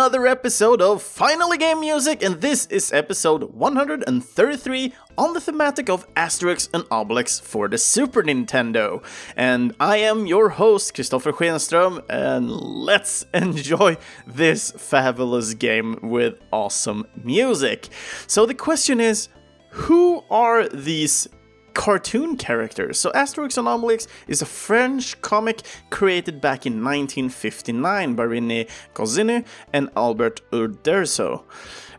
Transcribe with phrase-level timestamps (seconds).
[0.00, 6.08] another episode of Finally Game Music, and this is episode 133 on the thematic of
[6.14, 9.04] Asterix and Obelix for the Super Nintendo.
[9.36, 17.06] And I am your host, Christopher Schenström, and let's enjoy this fabulous game with awesome
[17.22, 17.90] music.
[18.26, 19.28] So the question is,
[19.68, 21.28] who are these
[21.74, 22.98] cartoon characters.
[22.98, 29.44] So Asterix and Obelix is a French comic created back in 1959 by René Goscinny
[29.72, 31.44] and Albert Uderzo.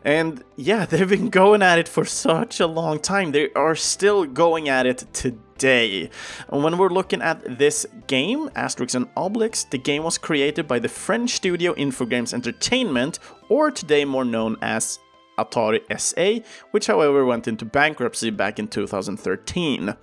[0.04, 3.32] And yeah, they've been going at it for such a long time.
[3.32, 6.10] They are still going at it today.
[6.48, 10.78] And when we're looking at this game, Asterix and Obelix, the game was created by
[10.78, 14.98] the French studio Infogrames Entertainment, or today more known as
[15.38, 19.94] Atari SA, which however went into bankruptcy back in 2013.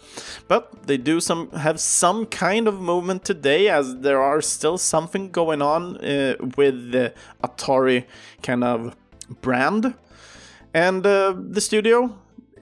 [0.47, 5.31] But they do some have some kind of movement today as there are still something
[5.31, 7.13] going on uh, with the
[7.43, 8.05] Atari
[8.41, 8.95] kind of
[9.41, 9.93] brand.
[10.73, 12.17] And uh, the studio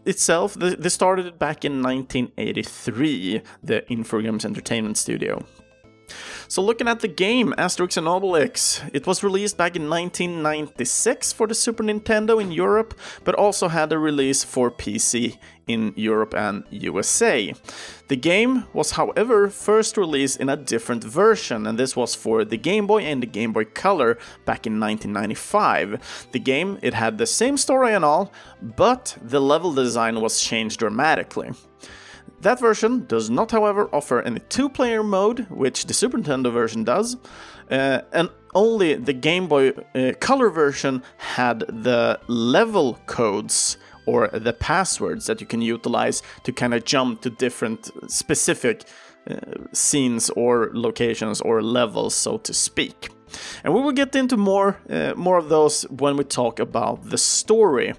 [0.05, 5.45] itself, they started back in 1983, the Infogrames Entertainment Studio.
[6.49, 11.45] So looking at the game, Asterix and Obelix, it was released back in 1996 for
[11.45, 16.63] the Super Nintendo in Europe, but also had a release for PC in Europe and
[16.69, 17.53] USA.
[18.07, 22.55] The game was, however, first released in a different version, and this was for the
[22.55, 26.29] Game Boy and the Game Boy Color back in 1995.
[26.31, 30.79] The game, it had the same story and all, but the level design was changed
[30.79, 31.51] dramatically.
[32.41, 36.83] That version does not, however, offer any two player mode, which the Super Nintendo version
[36.83, 37.17] does,
[37.71, 44.53] uh, and only the Game Boy uh, Color version had the level codes or the
[44.53, 48.83] passwords that you can utilize to kind of jump to different specific
[49.29, 49.35] uh,
[49.73, 53.09] scenes or locations or levels, so to speak.
[53.63, 57.17] And we will get into more uh, more of those when we talk about the
[57.17, 57.93] story.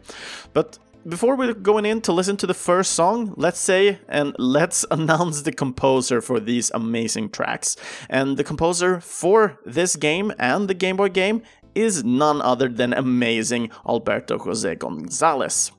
[0.55, 0.79] But
[1.09, 5.43] before we're going in to listen to the first song, let's say and let's announce
[5.43, 7.77] the composer for these amazing tracks.
[8.11, 11.43] And the composer for this game and the Game Boy game
[11.75, 15.71] is none other than amazing Alberto Jose Gonzalez.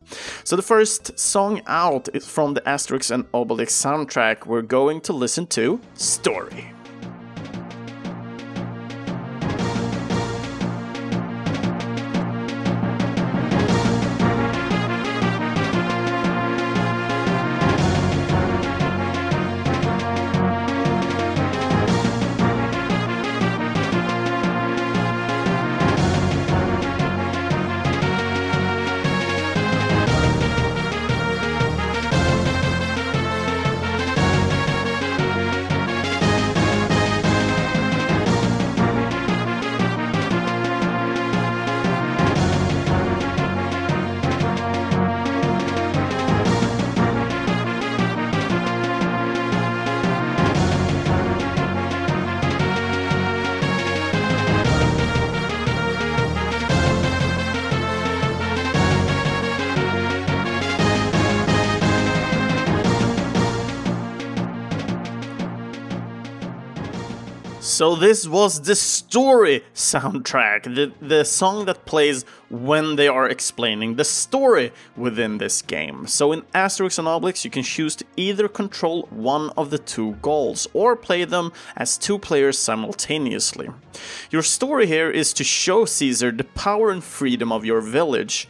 [0.44, 4.46] So the first song out is from the Asterix and Obelix soundtrack.
[4.46, 6.79] We're going to listen to Story.
[67.80, 73.96] So this was the story soundtrack, the, the song that plays when they are explaining
[73.96, 76.06] the story within this game.
[76.06, 80.16] So in Asterix and Obelix you can choose to either control one of the two
[80.22, 83.70] Gauls or play them as two players simultaneously.
[84.30, 88.50] Your story here is to show Caesar the power and freedom of your village.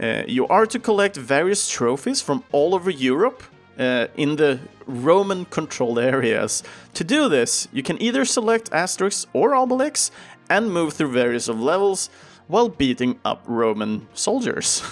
[0.00, 3.42] Uh, you are to collect various trophies from all over Europe
[3.78, 6.62] uh, in the Roman controlled areas.
[6.94, 10.10] To do this, you can either select Asterix or Obelix
[10.50, 12.10] and move through various of levels
[12.48, 14.82] while beating up Roman soldiers.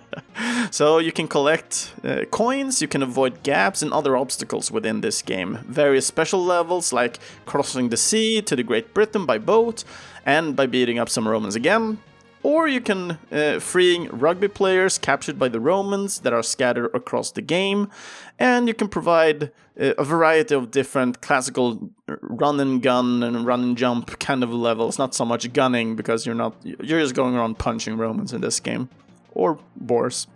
[0.70, 5.20] so you can collect uh, coins, you can avoid gaps and other obstacles within this
[5.22, 5.58] game.
[5.68, 9.84] Various special levels like crossing the sea to the Great Britain by boat
[10.24, 11.98] and by beating up some Romans again,
[12.46, 17.32] or you can uh, freeing rugby players captured by the Romans that are scattered across
[17.32, 17.90] the game,
[18.38, 19.50] and you can provide
[19.80, 24.52] uh, a variety of different classical run and gun and run and jump kind of
[24.52, 24.96] levels.
[24.96, 28.60] Not so much gunning because you're not you're just going around punching Romans in this
[28.60, 28.90] game
[29.34, 30.28] or boars.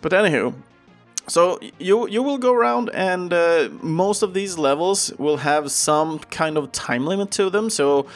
[0.00, 0.54] But anywho,
[1.26, 6.20] so you you will go around and uh, most of these levels will have some
[6.30, 7.70] kind of time limit to them.
[7.70, 8.06] So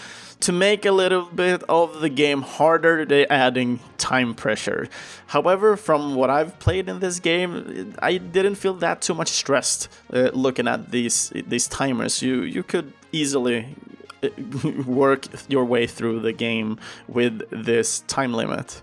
[0.43, 4.89] to make a little bit of the game harder, they're adding time pressure.
[5.29, 9.89] However, from what I've played in this game, I didn't feel that too much stressed
[10.13, 12.23] uh, looking at these these timers.
[12.23, 13.77] You you could easily
[14.87, 16.79] work your way through the game
[17.09, 18.83] with this time limit.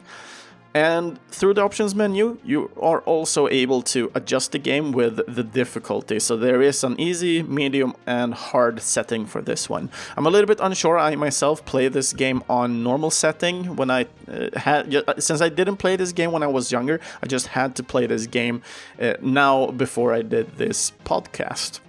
[0.73, 5.43] And through the options menu, you are also able to adjust the game with the
[5.43, 6.19] difficulty.
[6.19, 9.89] So there is an easy, medium, and hard setting for this one.
[10.15, 10.99] I'm a little bit unsure.
[10.99, 15.49] I myself play this game on normal setting when I uh, had, uh, since I
[15.49, 18.61] didn't play this game when I was younger, I just had to play this game
[19.01, 21.79] uh, now before I did this podcast.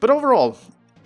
[0.00, 0.56] But overall,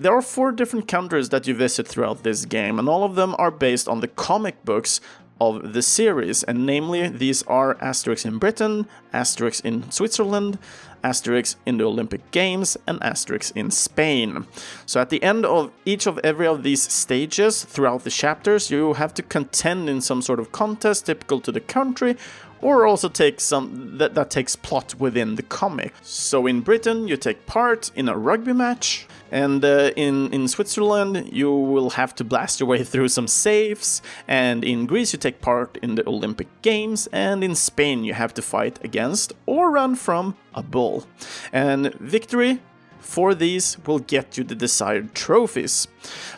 [0.00, 3.36] there are four different countries that you visit throughout this game, and all of them
[3.38, 4.98] are based on the comic books
[5.40, 10.58] of the series, and namely these are Asterix in Britain, Asterix in Switzerland,
[11.02, 14.46] Asterix in the Olympic Games, and Asterix in Spain.
[14.84, 18.94] So at the end of each of every of these stages throughout the chapters, you
[18.94, 22.16] have to contend in some sort of contest typical to the country,
[22.62, 25.94] or also take some that, that takes plot within the comic.
[26.02, 31.30] So in Britain, you take part in a rugby match, and uh, in in Switzerland,
[31.32, 35.40] you will have to blast your way through some safes, and in Greece, you take
[35.40, 39.94] part in the Olympic Games, and in Spain, you have to fight against or run
[39.94, 41.06] from a bull.
[41.52, 42.60] And victory
[43.00, 45.88] for these will get you the desired trophies.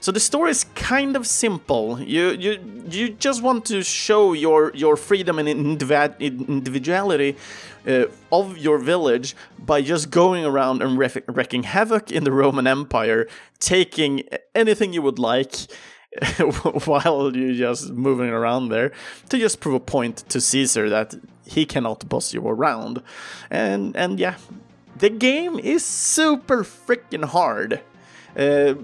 [0.00, 2.00] So the story is kind of simple.
[2.00, 7.36] You you you just want to show your your freedom and individuality
[7.86, 13.28] uh, of your village by just going around and wreaking havoc in the Roman Empire,
[13.58, 14.22] taking
[14.54, 15.54] anything you would like.
[16.84, 18.92] while you're just moving around there
[19.30, 21.14] to just prove a point to Caesar that
[21.46, 23.02] he cannot boss you around.
[23.50, 24.36] And and yeah,
[24.96, 27.80] the game is super freaking hard.
[28.36, 28.74] Uh,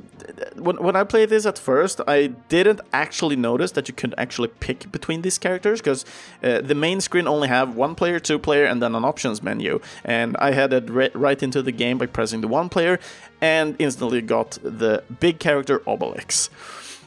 [0.56, 4.48] when, when I played this at first, I didn't actually notice that you could actually
[4.48, 6.04] pick between these characters because
[6.42, 9.80] uh, the main screen only have one player, two player, and then an options menu.
[10.04, 12.98] And I headed right into the game by pressing the one player
[13.40, 16.50] and instantly got the big character Obelix.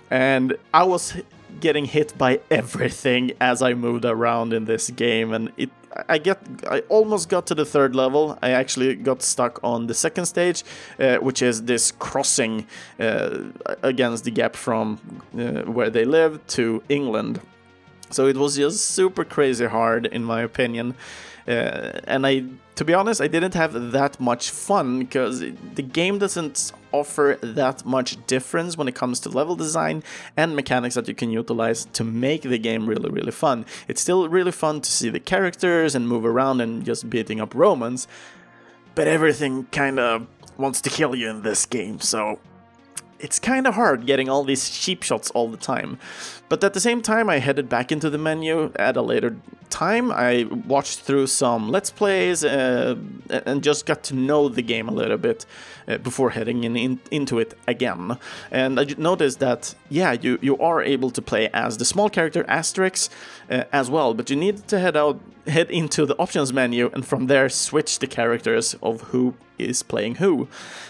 [0.09, 1.21] And I was
[1.59, 5.69] getting hit by everything as I moved around in this game, and it
[6.07, 6.39] I get
[6.69, 8.37] I almost got to the third level.
[8.41, 10.63] I actually got stuck on the second stage,
[10.99, 12.65] uh, which is this crossing
[12.99, 13.39] uh,
[13.83, 14.99] against the gap from
[15.37, 17.41] uh, where they live to England.
[18.09, 20.95] So it was just super crazy hard, in my opinion.
[21.47, 22.43] Uh, and I,
[22.81, 27.85] to be honest, I didn't have that much fun because the game doesn't offer that
[27.85, 30.01] much difference when it comes to level design
[30.35, 33.67] and mechanics that you can utilize to make the game really, really fun.
[33.87, 37.53] It's still really fun to see the characters and move around and just beating up
[37.53, 38.07] Romans,
[38.95, 40.25] but everything kind of
[40.57, 42.39] wants to kill you in this game, so
[43.21, 45.99] it's kind of hard getting all these cheap shots all the time.
[46.49, 49.37] But at the same time, I headed back into the menu at a later
[49.69, 50.11] time.
[50.11, 52.95] I watched through some Let's Plays uh,
[53.29, 55.45] and just got to know the game a little bit
[55.87, 58.17] uh, before heading in, in, into it again.
[58.51, 62.43] And I noticed that, yeah, you, you are able to play as the small character
[62.45, 63.09] Asterix
[63.49, 67.05] uh, as well, but you need to head out, head into the options menu and
[67.05, 70.47] from there switch the characters of who is playing who.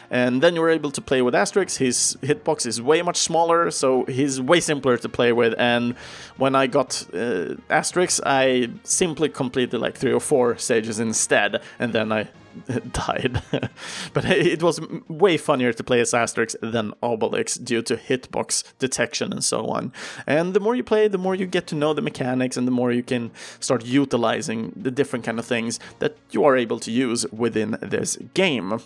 [0.10, 1.78] And then you're able to play with Asterix.
[1.78, 5.54] His hitbox is way much smaller, so he's way simpler to play with.
[5.58, 5.96] And
[6.38, 11.94] when I got uh, Asterix, I simply completed like three or four stages instead, and
[11.94, 12.28] then I
[12.92, 13.42] died.
[14.14, 19.32] but it was way funnier to play as Asterix than Obelix due to hitbox detection
[19.32, 19.92] and so on.
[20.28, 22.72] And the more you play, the more you get to know the mechanics and the
[22.72, 26.92] more you can start utilizing the different kind of things that you are able to
[26.92, 28.80] use within this game.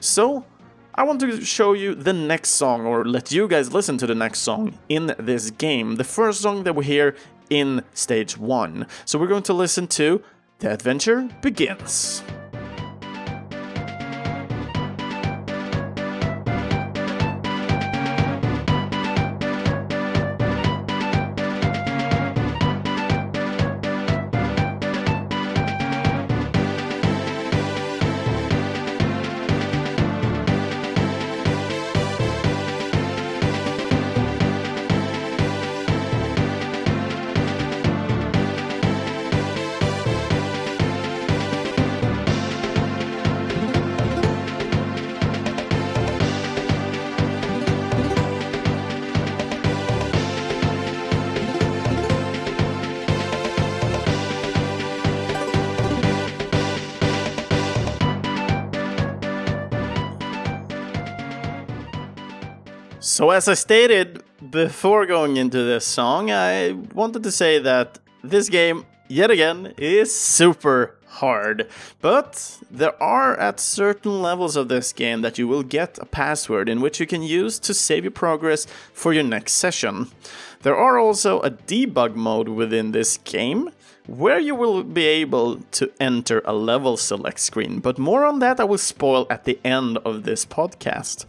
[0.00, 0.44] So,
[0.94, 4.16] I want to show you the next song, or let you guys listen to the
[4.16, 5.94] next song in this game.
[5.94, 7.14] The first song that we hear
[7.50, 8.86] in stage 1.
[9.04, 10.22] So we're going to listen to
[10.58, 12.22] The Adventure Begins.
[63.30, 68.86] As I stated before going into this song, I wanted to say that this game,
[69.08, 71.68] yet again, is super hard.
[72.00, 76.68] But there are at certain levels of this game that you will get a password
[76.68, 80.08] in which you can use to save your progress for your next session.
[80.62, 83.70] There are also a debug mode within this game
[84.06, 88.58] where you will be able to enter a level select screen, but more on that
[88.58, 91.26] I will spoil at the end of this podcast.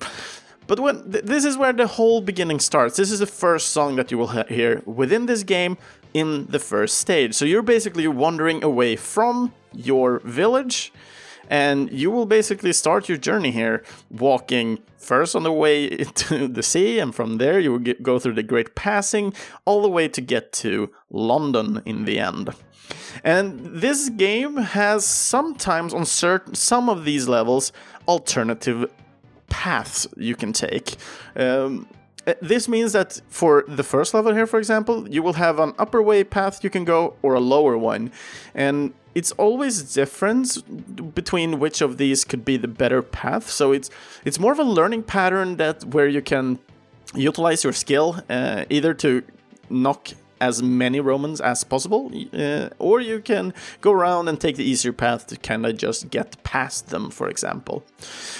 [0.69, 2.95] But when th- this is where the whole beginning starts.
[2.95, 5.77] This is the first song that you will ha- hear within this game
[6.13, 7.33] in the first stage.
[7.33, 10.93] So you're basically wandering away from your village
[11.49, 15.89] and you will basically start your journey here walking first on the way
[16.27, 19.33] to the sea and from there you will get, go through the great passing
[19.65, 22.49] all the way to get to london in the end
[23.23, 27.71] and this game has sometimes on certain some of these levels
[28.07, 28.85] alternative
[29.49, 30.95] paths you can take
[31.35, 31.87] um,
[32.41, 36.01] this means that for the first level here, for example, you will have an upper
[36.01, 38.11] way path you can go or a lower one.
[38.53, 43.49] And it's always different between which of these could be the better path.
[43.49, 43.89] So it's
[44.25, 46.59] it's more of a learning pattern that where you can
[47.15, 49.23] utilize your skill uh, either to
[49.69, 50.09] knock
[50.41, 54.93] as many Romans as possible, uh, or you can go around and take the easier
[54.93, 57.83] path to kind of just get past them, for example.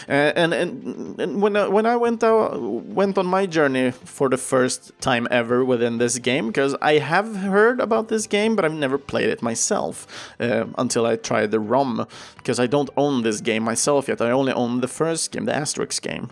[0.08, 4.30] Uh, and, and and when I, when I went out, went on my journey for
[4.30, 8.66] the first time ever within this game, because I have heard about this game, but
[8.66, 10.08] I've never played it myself
[10.40, 14.22] uh, until I tried the ROM, because I don't own this game myself yet.
[14.22, 16.30] I only own the first game, the Asterix game.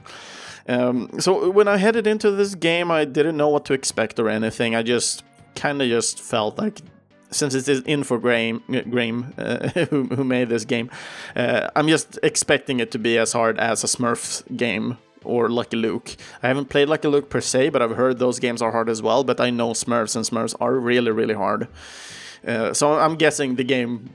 [0.69, 4.27] Um, so when I headed into this game, I didn't know what to expect or
[4.27, 4.75] anything.
[4.75, 5.23] I just
[5.57, 6.81] kind of just felt like
[7.31, 10.89] since it is Infogrames uh, who, who made this game,
[11.35, 15.77] uh, I'm just expecting it to be as hard as a Smurfs game or Lucky
[15.77, 16.15] Luke.
[16.41, 19.01] I haven't played Lucky Luke per se, but I've heard those games are hard as
[19.01, 19.23] well.
[19.23, 21.67] But I know Smurfs and Smurfs are really, really hard.
[22.47, 24.09] Uh, so I'm guessing the game.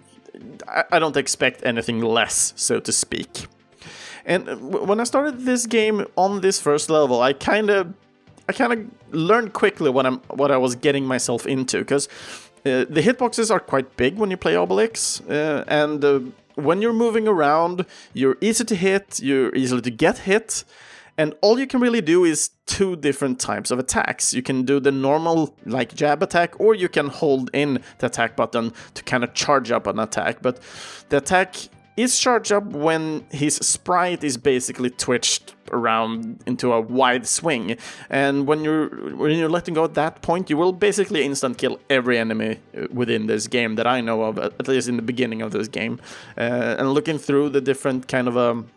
[0.67, 3.47] I, I don't expect anything less, so to speak.
[4.25, 7.93] And when I started this game on this first level, I kind of
[8.53, 12.07] I kind of learned quickly what I'm what I was getting myself into because
[12.67, 16.21] uh, the hitboxes are quite big when you play Obelix, uh, and uh,
[16.55, 20.65] when you're moving around, you're easy to hit, you're easy to get hit,
[21.17, 24.35] and all you can really do is two different types of attacks.
[24.35, 28.37] You can do the normal like jab attack, or you can hold in the attack
[28.37, 30.43] button to kind of charge up an attack.
[30.43, 30.61] But
[31.09, 31.57] the attack
[31.97, 37.77] is charged up when his sprite is basically twitched around into a wide swing.
[38.11, 41.79] And when you're when you're letting go at that point, you will basically instant kill
[41.89, 45.43] every enemy uh, within this game that I know of, at least in the beginning
[45.43, 46.01] of this game.
[46.37, 48.69] Uh, and looking through the different kind of um,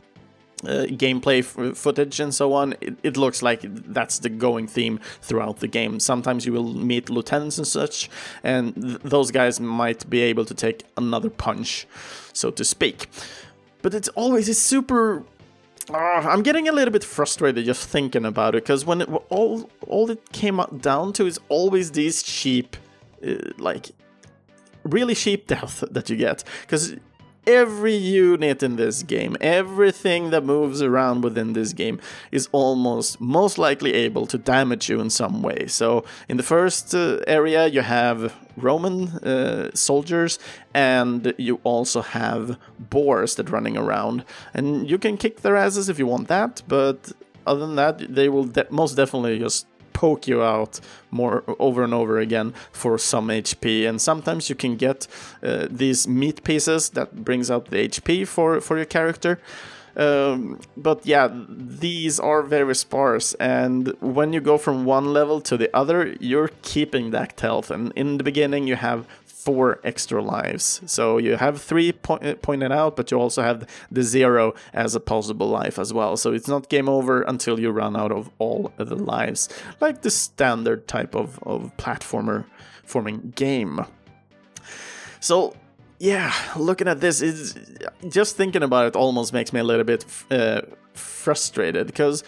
[0.63, 1.43] uh, gameplay
[1.75, 5.99] footage and so on, it, it, looks like that's the going theme throughout the game.
[5.99, 8.09] Sometimes you will meet lieutenants and such,
[8.43, 11.87] and th- those guys might be able to take another punch,
[12.33, 13.07] so to speak.
[13.81, 15.23] But it's always a super.
[15.89, 19.69] Uh, I'm getting a little bit frustrated just thinking about it because when it, all
[19.87, 22.75] all it came down to is always these cheap,
[23.25, 23.91] uh, like
[24.83, 26.43] really cheap death that you get.
[26.61, 26.95] Because
[27.47, 31.99] every unit in this game, everything that moves around within this game
[32.31, 35.67] is almost most likely able to damage you in some way.
[35.67, 40.39] So in the first uh, area, you have Roman uh, soldiers,
[40.73, 44.23] and you also have boars that running around,
[44.53, 46.61] and you can kick their asses if you want that.
[46.67, 47.11] But
[47.45, 51.93] other than that, they will de- most definitely just poke you out more over and
[51.93, 53.87] over again for some HP.
[53.87, 55.07] And sometimes you can get
[55.41, 59.39] uh, these meat pieces that brings out the HP for for your character.
[59.97, 61.29] Um, but yeah,
[61.79, 66.51] these are very sparse, and when you go from one level to the other, you're
[66.63, 67.71] keeping that health.
[67.71, 69.07] And in the beginning, you have
[69.45, 70.81] four extra lives.
[70.87, 74.95] So you have three po- uh, pointed out, but you also have the zero as
[74.95, 76.17] a possible life as well.
[76.17, 79.47] So it's not game over until you run out of all of the lives,
[79.79, 82.45] like the standard type of, of platformer
[82.83, 83.85] forming game.
[85.19, 85.55] So
[85.99, 87.55] yeah, looking at this, is
[88.09, 90.61] just thinking about it almost makes me a little bit uh,
[90.93, 92.23] frustrated because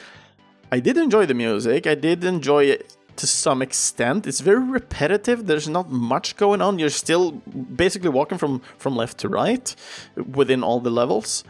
[0.72, 1.88] I did enjoy the music.
[1.88, 4.28] I did enjoy it to some extent.
[4.28, 5.48] It's very repetitive.
[5.48, 6.80] There's not much going on.
[6.80, 9.76] You're still basically walking from from left to right
[10.16, 11.44] within all the levels.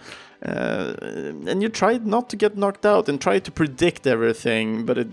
[0.46, 0.94] Uh,
[1.48, 5.08] and you try not to get knocked out and try to predict everything, but it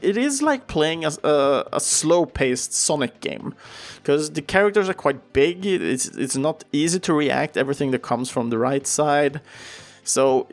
[0.00, 3.54] it is like playing a, a, a slow-paced Sonic game
[3.96, 5.66] because the characters are quite big.
[5.66, 9.40] It's it's not easy to react everything that comes from the right side,
[10.04, 10.46] so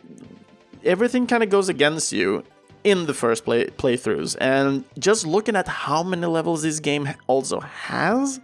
[0.83, 2.43] everything kind of goes against you
[2.85, 4.37] in the first play playthroughs.
[4.39, 8.39] And just looking at how many levels this game also has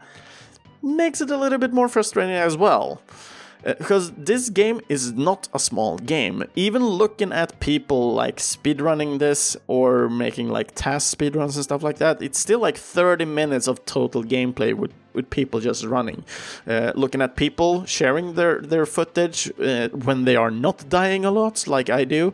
[0.82, 3.02] makes it a little bit more frustrating as well.
[3.64, 6.44] because this game is not a small game.
[6.56, 11.98] Even looking at people like speedrunning this or making like TAS speedruns and stuff like
[11.98, 16.24] that, it's still like 30 minutes of total gameplay with, with people just running.
[16.68, 21.30] Uh, looking at people sharing their, their footage uh, when they are not dying a
[21.30, 22.34] lot, like I do.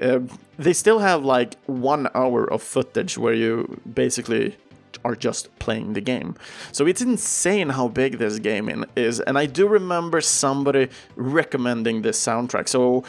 [0.00, 0.20] Uh,
[0.58, 4.56] they still have like one hour of footage where you basically
[5.04, 6.34] are just playing the game.
[6.72, 9.20] So it's insane how big this game is.
[9.20, 12.68] And I do remember somebody recommending this soundtrack.
[12.68, 13.04] So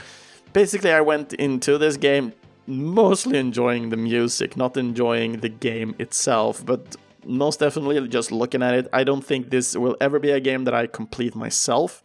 [0.53, 2.33] basically, I went into this game
[2.67, 8.73] mostly enjoying the music, not enjoying the game itself, but most definitely just looking at
[8.73, 8.87] it.
[8.93, 12.03] I don't think this will ever be a game that I complete myself.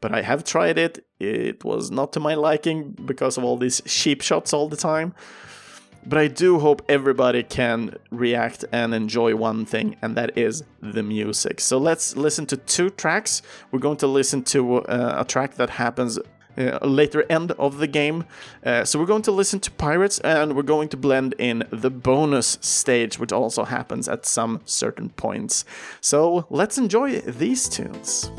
[0.00, 1.04] But I have tried it.
[1.18, 5.14] It was not to my liking because of all these sheep shots all the time.
[6.08, 11.02] But I do hope everybody can react and enjoy one thing, and that is the
[11.02, 11.60] music.
[11.60, 13.42] So let's listen to two tracks.
[13.72, 16.20] We're going to listen to uh, a track that happens
[16.58, 18.24] uh, later end of the game.
[18.64, 21.90] Uh, so we're going to listen to Pirates and we're going to blend in the
[21.90, 25.64] bonus stage, which also happens at some certain points.
[26.00, 28.30] So let's enjoy these tunes.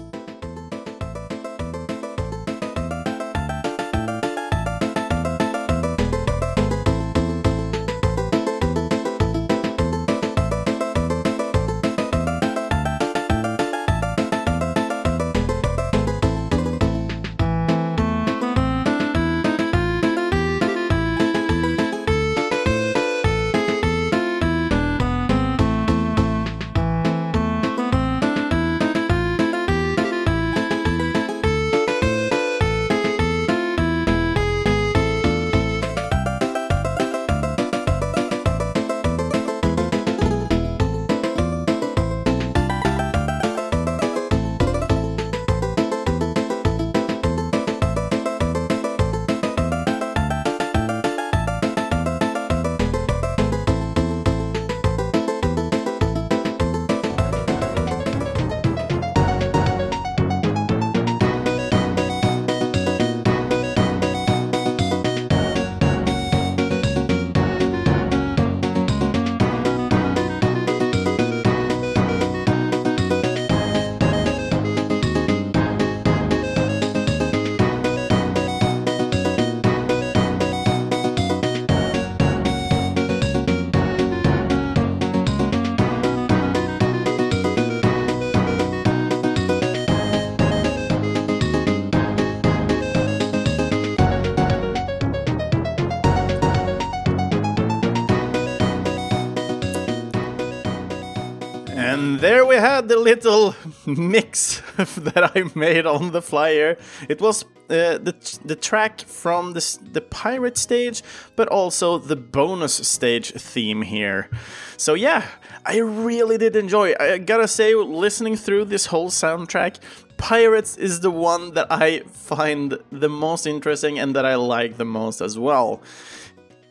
[102.87, 106.77] The little mix that I made on the flyer.
[107.09, 111.03] It was uh, the the track from the the pirate stage,
[111.35, 114.29] but also the bonus stage theme here.
[114.77, 115.27] So yeah,
[115.65, 116.93] I really did enjoy.
[116.99, 119.79] I gotta say, listening through this whole soundtrack,
[120.17, 124.85] Pirates is the one that I find the most interesting and that I like the
[124.85, 125.81] most as well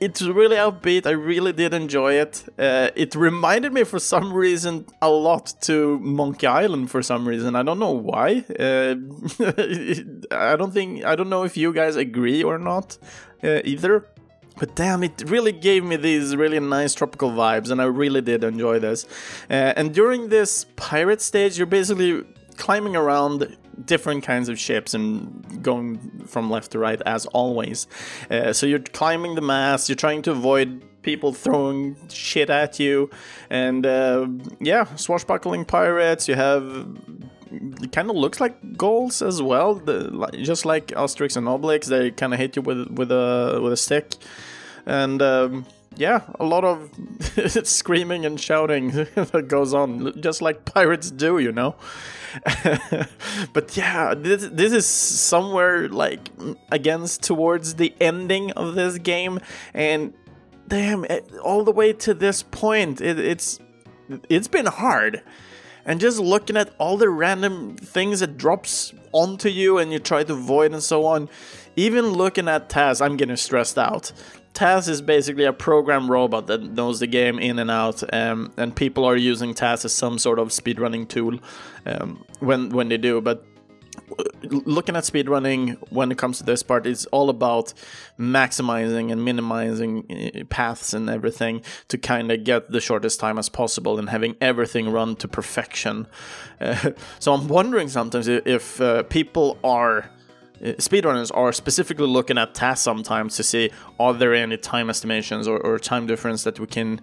[0.01, 1.07] it's really upbeat.
[1.07, 2.45] I really did enjoy it.
[2.59, 7.57] Uh, it reminded me for some reason a lot to Monkey Island for some reason.
[7.57, 8.45] I don't know why.
[8.59, 8.97] Uh,
[10.31, 12.99] I don't think I don't know if you guys agree or not
[13.43, 14.07] uh, either.
[14.59, 18.43] But damn, it really gave me these really nice tropical vibes, and I really did
[18.43, 19.05] enjoy this.
[19.51, 22.25] Uh, and during this pirate stage, you're basically
[22.57, 23.55] climbing around
[23.85, 27.87] different kinds of ships and going from left to right as always.
[28.31, 33.11] Uh, so you're climbing the mast, you're trying to avoid people throwing shit at you,
[33.51, 34.27] and uh,
[34.61, 36.29] yeah, swashbuckling pirates.
[36.29, 36.89] You have
[37.51, 41.87] it kind of looks like Gauls as well, the, just like Asterix and Obelix.
[41.87, 44.15] They kind of hit you with with a with a stick,
[44.85, 45.23] and.
[45.23, 46.91] Um, yeah, a lot of
[47.67, 51.77] screaming and shouting that goes on, just like pirates do, you know.
[53.53, 56.29] but yeah, this this is somewhere like
[56.71, 59.41] against towards the ending of this game,
[59.73, 60.13] and
[60.69, 63.59] damn, it, all the way to this point, it, it's
[64.29, 65.23] it's been hard.
[65.87, 70.25] And just looking at all the random things that drops onto you and you try
[70.25, 71.29] to avoid and so on,
[71.77, 74.13] even looking at TAS, I'm getting stressed out.
[74.57, 78.75] TAS is basically a program robot that knows the game in and out, um, and
[78.75, 81.39] people are using TAS as some sort of speedrunning tool
[81.85, 83.21] um, when when they do.
[83.21, 83.45] But
[84.43, 87.75] looking at speedrunning when it comes to this part, it's all about
[88.19, 93.51] maximizing and minimizing uh, paths and everything to kind of get the shortest time as
[93.51, 96.07] possible and having everything run to perfection.
[96.59, 100.16] Uh, so I'm wondering sometimes if uh, people are uh,
[100.63, 105.59] speedrunners are specifically looking at tasks sometimes to see are there any time estimations or,
[105.59, 107.03] or time difference that we can uh,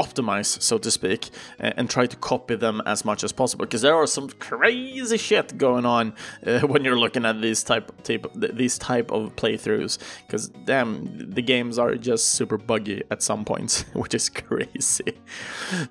[0.00, 3.64] optimize, so to speak, and try to copy them as much as possible.
[3.64, 6.14] Because there are some crazy shit going on
[6.46, 9.98] uh, when you're looking at these type, type these type of playthroughs.
[10.26, 15.14] Because damn, the games are just super buggy at some points, which is crazy.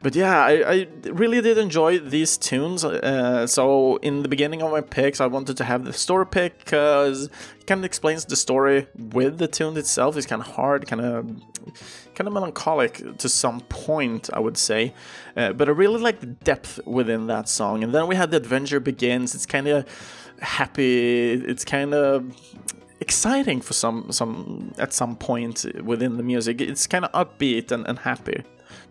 [0.02, 2.84] But yeah, I, I really did enjoy these tunes.
[2.84, 6.60] Uh, so in the beginning of my picks, I wanted to have the story pick
[6.60, 10.16] because it kind of explains the story with the tune itself.
[10.18, 11.42] It's kind of hard, kind of
[12.18, 14.94] kind of melancholic to some point, I would say.
[15.36, 17.84] Uh, but I really like the depth within that song.
[17.84, 19.36] And then we had the adventure begins.
[19.36, 19.86] It's kind of
[20.42, 21.34] happy.
[21.34, 22.36] It's kind of
[23.00, 26.60] exciting for some some at some point within the music.
[26.60, 28.44] It's kind of upbeat and, and happy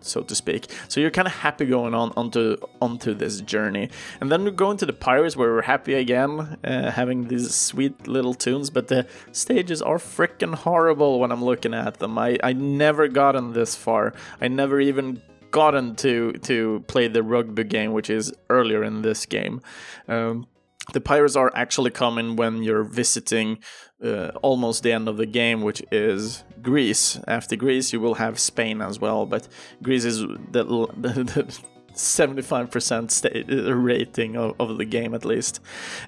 [0.07, 0.71] so to speak.
[0.87, 3.89] So you're kind of happy going on onto onto this journey,
[4.21, 8.07] and then we go into the pirates where we're happy again, uh, having these sweet
[8.07, 8.69] little tunes.
[8.69, 12.17] But the stages are freaking horrible when I'm looking at them.
[12.17, 14.13] I I never gotten this far.
[14.41, 19.25] I never even gotten to to play the rugby game, which is earlier in this
[19.25, 19.61] game.
[20.07, 20.47] Um,
[20.93, 23.59] the pirates are actually coming when you're visiting
[24.03, 27.19] uh, almost the end of the game, which is Greece.
[27.27, 29.47] After Greece, you will have Spain as well, but
[29.81, 30.63] Greece is the,
[30.97, 31.59] the, the
[31.93, 35.59] 75% sta- rating of, of, the game at least.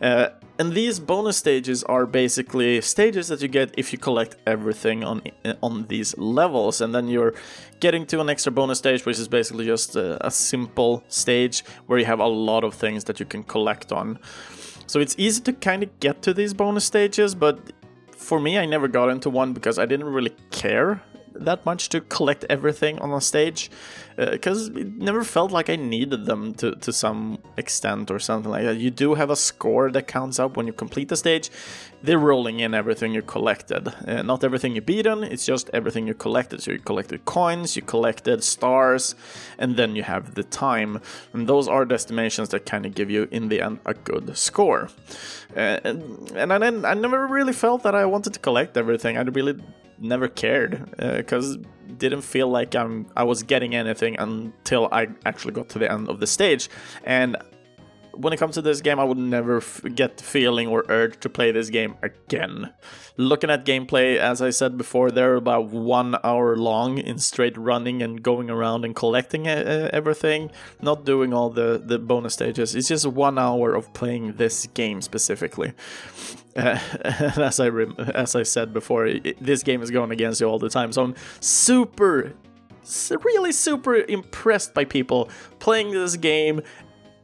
[0.02, 5.04] Uh, and these bonus stages are basically stages that you get if you collect everything
[5.04, 5.22] on
[5.64, 7.34] on these levels, and then you're
[7.80, 11.98] getting to an extra bonus stage, which is basically just a, a simple stage where
[11.98, 14.20] you have a lot of things that you can collect on.
[14.86, 17.60] So it's easy to kind of get to these bonus stages, but
[18.20, 21.02] for me, I never got into one because I didn't really care
[21.40, 23.70] that much to collect everything on a stage
[24.32, 28.52] because uh, it never felt like I needed them to, to some extent or something
[28.52, 28.78] like that.
[28.78, 31.50] You do have a score that counts up when you complete the stage.
[32.04, 33.94] They're rolling in everything you collected.
[34.08, 36.62] Uh, not everything you beaten, it's just everything you collected.
[36.62, 39.16] So you collected coins, you collected stars,
[39.58, 41.02] and then you have the time.
[41.34, 44.38] And those are the estimations that kind of give you, in the end, a good
[44.38, 44.90] score.
[45.56, 49.18] Uh, and, and I, I never really felt that I wanted to collect everything.
[49.18, 49.60] I really
[50.02, 51.60] never cared because uh,
[51.98, 56.10] didn't feel like I'm I was getting anything until I actually got to the end
[56.10, 56.70] of the stage.
[57.04, 57.38] And
[58.20, 61.20] when it comes to this game, I would never f- get the feeling or urge
[61.22, 62.74] to play this game again.
[63.16, 68.02] Looking at gameplay, as I said before, they're about one hour long in straight running
[68.02, 70.52] and going around and collecting uh, everything,
[70.82, 72.76] not doing all the, the bonus stages.
[72.76, 75.74] It's just one hour of playing this game specifically.
[76.56, 76.78] Uh,
[77.38, 77.70] as I
[78.16, 81.04] as I said before, it, this game is going against you all the time, so
[81.04, 82.34] I'm super
[83.24, 85.30] really super impressed by people
[85.60, 86.62] playing this game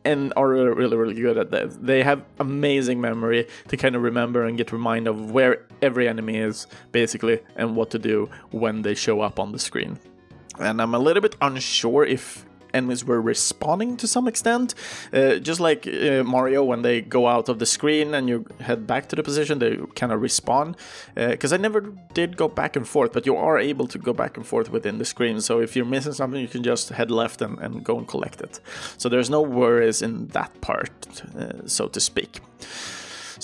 [0.06, 1.86] and are really really good at that.
[1.86, 6.38] They have amazing memory to kind of remember and get reminded of where every enemy
[6.38, 10.00] is basically and what to do when they show up on the screen.
[10.60, 14.76] And I'm a little bit unsure if enemies were responding to some extent.
[15.14, 18.86] Uh, just like uh, Mario, when they go out of the screen and you head
[18.86, 20.76] back to the position, they kind of respawn.
[21.16, 21.82] Because uh, I never
[22.14, 24.98] did go back and forth, but you are able to go back and forth within
[24.98, 25.42] the screen.
[25.42, 28.42] So if you're missing something, you can just head left and, and go and collect
[28.42, 28.60] it.
[28.98, 30.92] So there's no worries in that part,
[31.38, 32.42] uh, so to speak.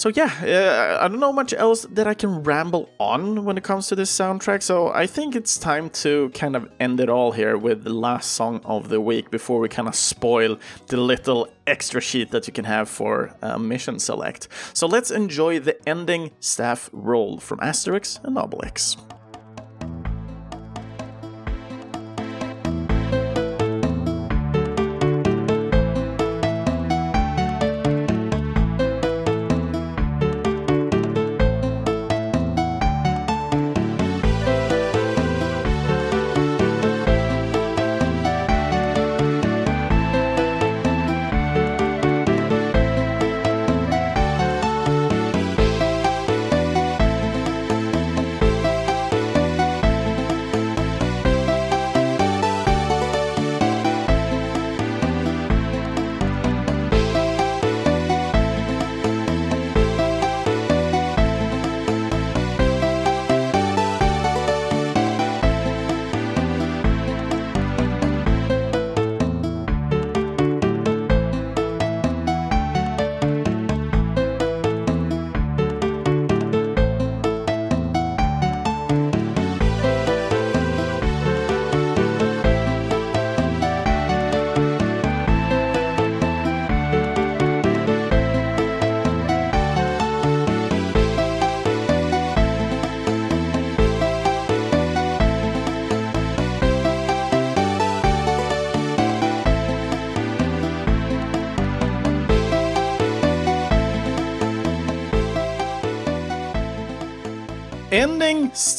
[0.01, 3.63] So yeah, uh, I don't know much else that I can ramble on when it
[3.63, 4.63] comes to this soundtrack.
[4.63, 8.31] So I think it's time to kind of end it all here with the last
[8.31, 12.53] song of the week before we kind of spoil the little extra sheet that you
[12.53, 14.47] can have for uh, mission select.
[14.73, 18.97] So let's enjoy the ending staff roll from Asterix and Obelix.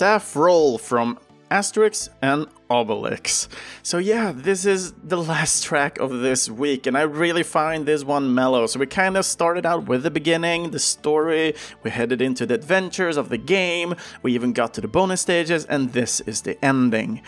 [0.03, 1.17] Staff roll from
[1.49, 3.47] Asterix and Obelix.
[3.85, 8.03] So yeah, this is the last track of this week, and I really find this
[8.03, 8.67] one mellow.
[8.67, 12.55] So we kind of started out with the beginning, the story, we headed into the
[12.55, 16.59] adventures of the game, we even got to the bonus stages, and this is the
[16.65, 17.23] ending.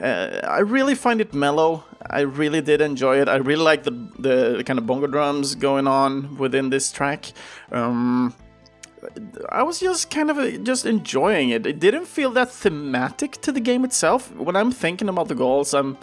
[0.00, 1.82] Uh, I really find it mellow.
[2.08, 3.28] I really did enjoy it.
[3.28, 3.90] I really like the
[4.20, 7.32] the kind of bongo drums going on within this track.
[7.72, 8.34] Um,
[9.48, 11.66] I was just kind of uh, just enjoying it.
[11.66, 14.34] It didn't feel that thematic to the game itself.
[14.36, 15.96] When I'm thinking about the Gauls, I'm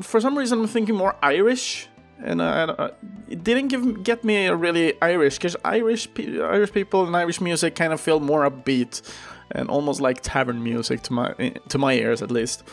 [0.00, 1.88] for some reason I'm thinking more Irish,
[2.22, 2.90] and uh,
[3.28, 7.74] it didn't give get me a really Irish because Irish Irish people and Irish music
[7.74, 9.02] kind of feel more upbeat
[9.50, 11.32] and almost like tavern music to my
[11.68, 12.64] to my ears at least.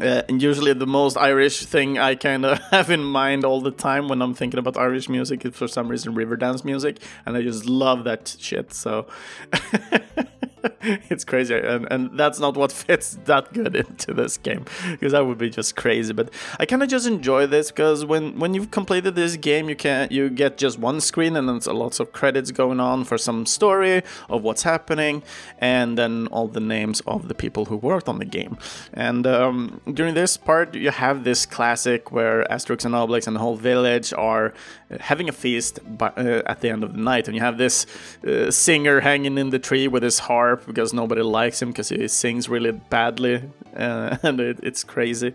[0.00, 3.70] Uh, and usually the most Irish thing I kind of have in mind all the
[3.70, 7.42] time when I'm thinking about Irish music is for some reason Riverdance music, and I
[7.42, 8.72] just love that shit.
[8.72, 9.06] So
[11.10, 15.26] it's crazy, and, and that's not what fits that good into this game because that
[15.26, 16.12] would be just crazy.
[16.12, 19.76] But I kind of just enjoy this because when when you've completed this game, you
[19.76, 23.46] can you get just one screen and then lots of credits going on for some
[23.46, 25.22] story of what's happening,
[25.58, 28.58] and then all the names of the people who worked on the game.
[28.92, 33.40] And um, during this part, you have this classic where Asterix and Obelix and the
[33.40, 34.52] whole village are
[34.98, 37.86] having a feast by, uh, at the end of the night, and you have this
[38.26, 40.18] uh, singer hanging in the tree with his
[40.50, 43.42] harp because nobody likes him because he sings really badly,
[43.76, 45.34] uh, and it, it's crazy.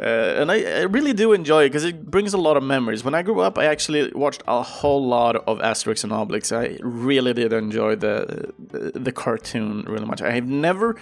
[0.00, 3.04] Uh, and I, I, really do enjoy it because it brings a lot of memories.
[3.04, 6.50] When I grew up, I actually watched a whole lot of Asterix and Obelix.
[6.50, 10.20] I really did enjoy the the, the cartoon really much.
[10.20, 10.96] I have never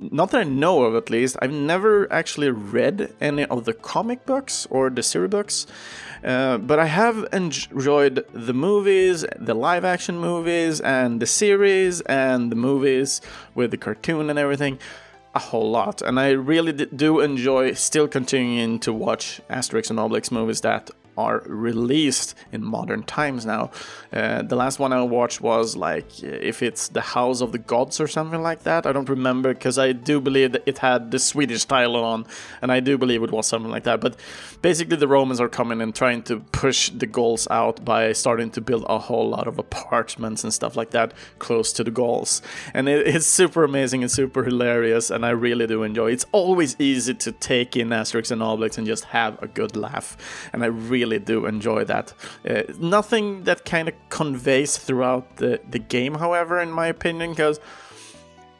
[0.00, 4.24] not that I know of at least, I've never actually read any of the comic
[4.26, 5.66] books or the series books,
[6.24, 12.50] uh, but I have enjoyed the movies, the live action movies, and the series, and
[12.50, 13.20] the movies
[13.54, 14.78] with the cartoon and everything
[15.34, 16.02] a whole lot.
[16.02, 21.42] And I really do enjoy still continuing to watch Asterix and Obelix movies that are
[21.46, 23.70] released in modern times now.
[24.12, 28.00] Uh, the last one I watched was like if it's the House of the Gods
[28.00, 28.86] or something like that.
[28.86, 32.24] I don't remember because I do believe that it had the Swedish title on,
[32.62, 34.00] and I do believe it was something like that.
[34.00, 34.16] But
[34.62, 38.60] basically, the Romans are coming and trying to push the Gauls out by starting to
[38.60, 42.42] build a whole lot of apartments and stuff like that close to the Gauls,
[42.74, 46.10] and it, it's super amazing and super hilarious, and I really do enjoy.
[46.10, 46.12] It.
[46.18, 50.16] It's always easy to take in Asterix and Obelix and just have a good laugh,
[50.52, 52.12] and I really really do enjoy that.
[52.48, 57.60] Uh, nothing that kind of conveys throughout the, the game, however, in my opinion, because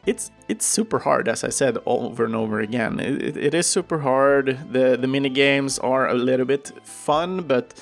[0.05, 2.99] it's it's super hard, as I said over and over again.
[2.99, 4.57] It, it, it is super hard.
[4.71, 7.73] The the mini games are a little bit fun, but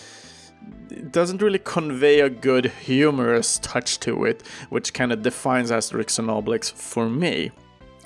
[0.90, 6.20] it doesn't really convey a good humorous touch to it, which kind of defines Asterix
[6.20, 7.52] and Obelix for me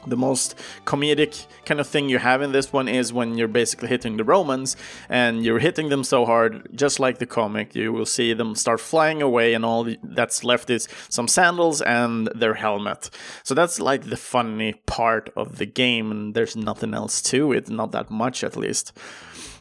[0.07, 3.87] the most comedic kind of thing you have in this one is when you're basically
[3.87, 4.75] hitting the Romans
[5.09, 8.79] and you're hitting them so hard, just like the comic, you will see them start
[8.79, 13.09] flying away, and all that's left is some sandals and their helmet.
[13.43, 17.69] So that's like the funny part of the game, and there's nothing else to it,
[17.69, 18.93] not that much at least.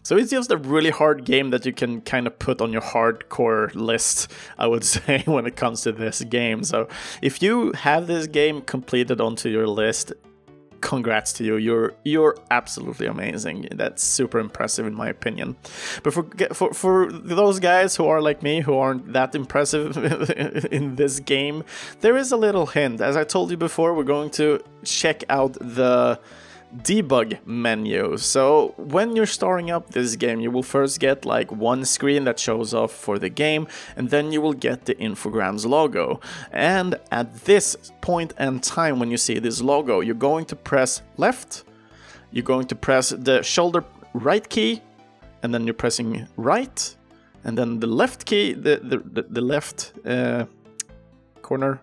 [0.02, 2.82] So it's just a really hard game that you can kind of put on your
[2.82, 6.64] hardcore list, I would say, when it comes to this game.
[6.64, 6.88] So
[7.20, 10.12] if you have this game completed onto your list,
[10.80, 11.56] congrats to you.
[11.56, 13.68] You're you're absolutely amazing.
[13.72, 15.56] That's super impressive in my opinion.
[16.02, 19.96] But for for for those guys who are like me who aren't that impressive
[20.72, 21.64] in this game,
[22.00, 23.00] there is a little hint.
[23.00, 26.18] As I told you before, we're going to check out the
[26.76, 28.16] debug menu.
[28.16, 32.38] So when you're starting up this game, you will first get like one screen that
[32.38, 36.20] shows off for the game, and then you will get the Infogrames logo.
[36.52, 41.02] And at this point and time when you see this logo, you're going to press
[41.16, 41.64] left,
[42.30, 44.82] you're going to press the shoulder right key,
[45.42, 46.96] and then you're pressing right,
[47.44, 50.44] and then the left key, the, the, the, the left uh,
[51.42, 51.80] corner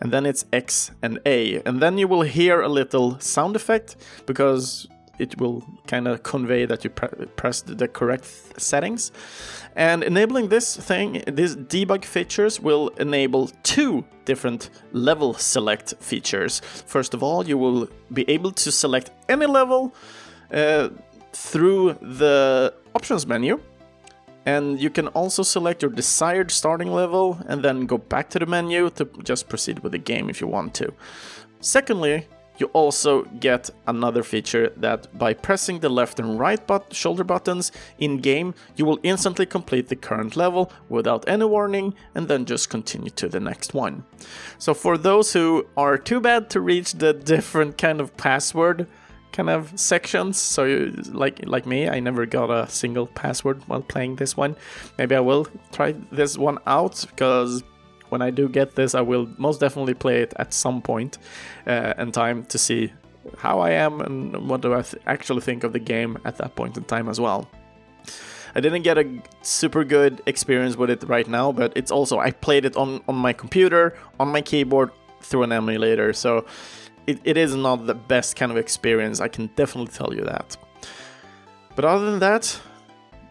[0.00, 1.60] and then it's X and A.
[1.64, 6.66] And then you will hear a little sound effect because it will kind of convey
[6.66, 8.26] that you pre pressed the correct
[8.60, 9.12] settings.
[9.74, 16.60] And enabling this thing, these debug features will enable two different level select features.
[16.86, 19.94] First of all, you will be able to select any level
[20.52, 20.88] uh,
[21.32, 23.60] through the options menu
[24.46, 28.46] and you can also select your desired starting level and then go back to the
[28.46, 30.94] menu to just proceed with the game if you want to.
[31.60, 32.28] Secondly,
[32.58, 37.72] you also get another feature that by pressing the left and right but- shoulder buttons
[37.98, 42.70] in game, you will instantly complete the current level without any warning and then just
[42.70, 44.04] continue to the next one.
[44.58, 48.86] So, for those who are too bad to reach the different kind of password,
[49.36, 50.38] kind of sections.
[50.38, 54.56] So you, like like me, I never got a single password while playing this one.
[54.98, 57.62] Maybe I will try this one out because
[58.08, 61.18] when I do get this, I will most definitely play it at some point
[61.66, 62.92] uh, in time to see
[63.38, 66.54] how I am and what do I th- actually think of the game at that
[66.54, 67.48] point in time as well.
[68.54, 69.04] I didn't get a
[69.42, 73.16] super good experience with it right now, but it's also I played it on on
[73.16, 76.46] my computer, on my keyboard through an emulator, so
[77.06, 79.20] it, it is not the best kind of experience.
[79.20, 80.56] I can definitely tell you that.
[81.74, 82.60] But other than that,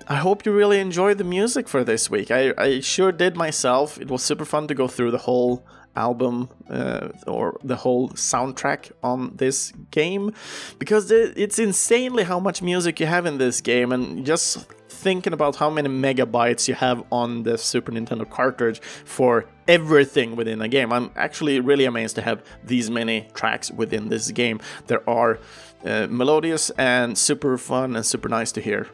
[0.07, 2.29] I hope you really enjoyed the music for this week.
[2.29, 3.99] I, I sure did myself.
[3.99, 8.91] It was super fun to go through the whole album uh, or the whole soundtrack
[9.01, 10.33] on this game
[10.77, 14.67] because it's insanely how much music you have in this game and just
[15.05, 20.59] thinking about how many megabytes you have on the Super Nintendo cartridge for everything within
[20.63, 20.91] a game.
[20.91, 24.59] I'm actually really amazed to have these many tracks within this game.
[24.87, 25.37] There are
[25.85, 28.87] uh, melodious and super fun and super nice to hear.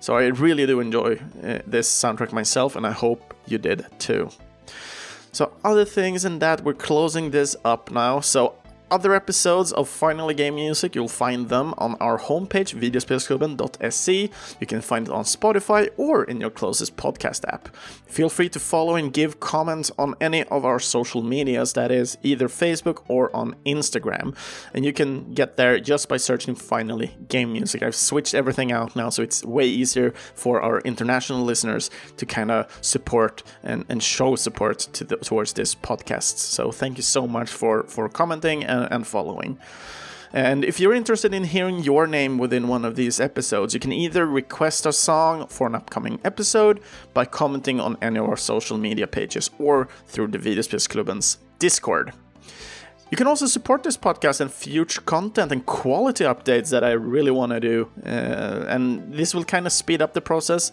[0.00, 4.30] So I really do enjoy uh, this soundtrack myself, and I hope you did too.
[5.32, 8.20] So, other things than that, we're closing this up now.
[8.20, 8.54] So,
[8.90, 14.30] other episodes of Finally Game Music, you'll find them on our homepage, videospelsklubben.se.
[14.60, 17.74] You can find it on Spotify or in your closest podcast app.
[18.06, 22.18] Feel free to follow and give comments on any of our social medias, that is,
[22.22, 24.34] either Facebook or on Instagram.
[24.74, 27.82] And you can get there just by searching Finally Game Music.
[27.82, 32.50] I've switched everything out now, so it's way easier for our international listeners to kind
[32.50, 36.38] of support and, and show support to the, towards this podcast.
[36.38, 39.58] So thank you so much for, for commenting and and following.
[40.32, 43.92] And if you're interested in hearing your name within one of these episodes, you can
[43.92, 46.80] either request a song for an upcoming episode
[47.12, 52.12] by commenting on any of our social media pages or through the Videospelsklubben's Discord.
[53.10, 57.32] You can also support this podcast and future content and quality updates that I really
[57.32, 57.90] want to do.
[58.06, 60.70] Uh, and this will kind of speed up the process.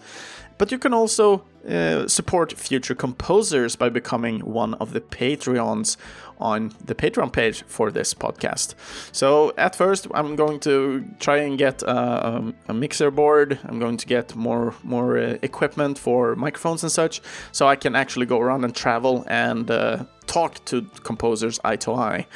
[0.60, 5.98] But you can also uh, support future composers by becoming one of the Patreons
[6.40, 8.76] on the Patreon page for this podcast.
[9.12, 13.60] So at first, I'm going to try and get a, a mixer board.
[13.66, 17.96] I'm going to get more more uh, equipment for microphones and such, so I can
[17.96, 22.28] actually go around and travel and uh, talk to composers eye to eye.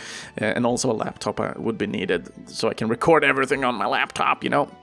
[0.41, 3.75] Uh, and also a laptop uh, would be needed, so I can record everything on
[3.75, 4.43] my laptop.
[4.43, 4.80] You know.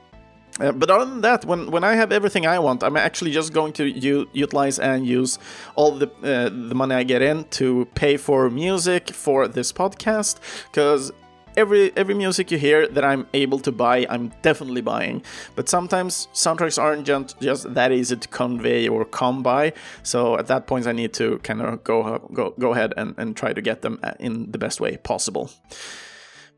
[0.61, 3.53] Uh, but other than that, when, when I have everything I want, I'm actually just
[3.53, 5.39] going to u- utilize and use
[5.77, 10.41] all the uh, the money I get in to pay for music for this podcast.
[10.71, 11.13] Because
[11.57, 15.23] every every music you hear that I'm able to buy, I'm definitely buying.
[15.55, 19.73] But sometimes soundtracks aren't just, just that easy to convey or come by.
[20.03, 23.37] So at that point, I need to kind of go go go ahead and, and
[23.37, 25.51] try to get them uh, in the best way possible.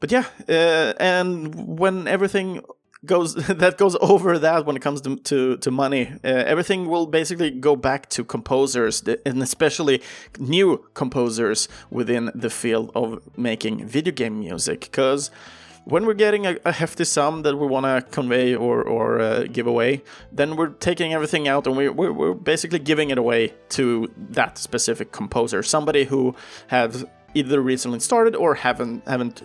[0.00, 2.62] But yeah, uh, and when everything
[3.04, 6.12] goes that goes over that when it comes to to, to money.
[6.24, 10.02] Uh, everything will basically go back to composers, and especially
[10.38, 15.30] new composers within the field of making video game music, because.
[15.84, 19.44] When we're getting a, a, hefty sum that we want to convey or, or uh,
[19.50, 23.54] give away, then we're taking everything out and we, we're, we're basically giving it away
[23.70, 26.36] to that specific composer, somebody who
[26.66, 29.42] has either recently started or haven't haven't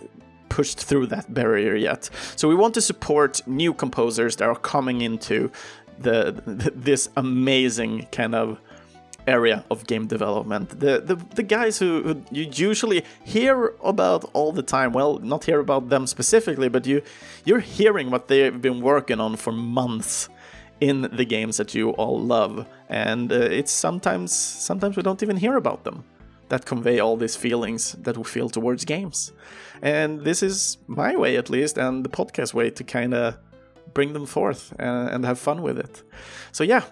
[0.56, 2.08] pushed through that barrier yet.
[2.34, 5.50] So we want to support new composers that are coming into
[6.04, 6.16] the,
[6.46, 8.58] the this amazing kind of
[9.26, 10.64] area of game development.
[10.84, 14.90] The the, the guys who, who, you usually hear about all the time.
[14.92, 17.02] Well, not hear about them specifically, but you
[17.44, 20.28] you're hearing what they've been working on for months
[20.80, 24.32] in the games that you all love, and uh, it's sometimes
[24.68, 26.04] sometimes we don't even hear about them
[26.48, 29.32] that convey all these feelings that we feel towards games.
[29.82, 33.36] And this is my way, at least, and the podcast way to kind of
[33.94, 36.02] bring them forth and, and, have fun with it.
[36.52, 36.84] So, yeah,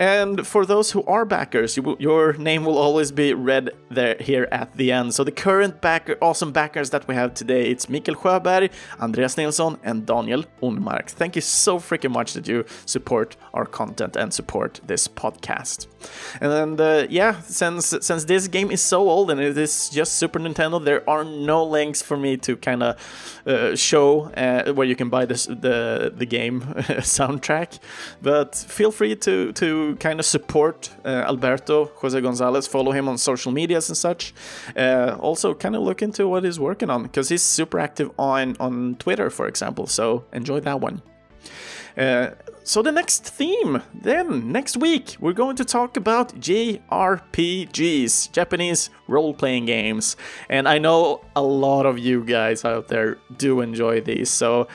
[0.00, 4.48] and for those who are backers, you, your name will always be read there here
[4.50, 5.14] at the end.
[5.14, 9.78] So the current backer, awesome backers that we have today, it's Mikael Sjöberg, Andreas Nilsson,
[9.84, 11.10] and Daniel Onmark.
[11.10, 15.86] Thank you so freaking much that you support our content and support this podcast.
[16.40, 20.38] And uh, yeah, since since this game is so old and it is just Super
[20.38, 24.96] Nintendo, there are no links for me to kind of uh, show uh, where you
[24.96, 26.60] can buy this the the game
[27.02, 27.78] soundtrack.
[28.22, 33.18] But feel free to to kind of support uh, Alberto Jose Gonzalez, follow him on
[33.18, 34.34] social medias and such.
[34.76, 38.56] Uh, also, kind of look into what he's working on because he's super active on
[38.60, 39.86] on Twitter, for example.
[39.86, 41.02] So enjoy that one.
[41.96, 42.30] Uh,
[42.62, 49.66] so the next theme, then next week, we're going to talk about JRPGs, Japanese role-playing
[49.66, 50.16] games,
[50.48, 54.30] and I know a lot of you guys out there do enjoy these.
[54.30, 54.68] So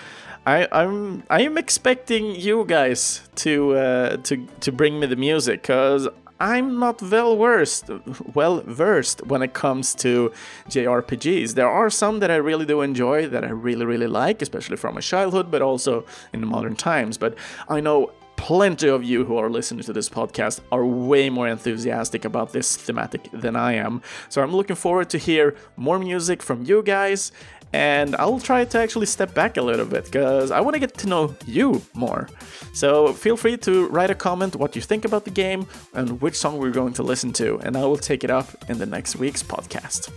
[0.46, 5.64] I, I'm I am expecting you guys to uh, to to bring me the music,
[5.64, 6.08] cause
[6.40, 7.90] I'm not well versed,
[8.34, 10.32] well versed when it comes to
[10.70, 11.56] JRPGs.
[11.56, 14.96] There are some that I really do enjoy, that I really really like, especially from
[14.96, 17.18] my childhood, but also in modern times.
[17.18, 17.36] But
[17.68, 22.26] I know plenty of you who are listening to this podcast are way more enthusiastic
[22.26, 24.02] about this thematic than I am.
[24.30, 27.32] So I'm looking forward to hear more music from you guys
[27.74, 30.98] and I'll try to actually step back a little bit because I want to get
[31.00, 32.30] to know you more.
[32.74, 36.36] So feel free to write a comment what you think about the game and which
[36.36, 39.16] song we're going to listen to, and I will take it up in the next
[39.16, 40.12] week's podcast.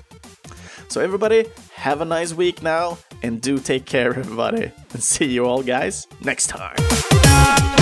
[0.88, 1.44] So, everybody,
[1.74, 6.06] have a nice week now, and do take care, everybody, and see you all guys
[6.22, 7.77] next time.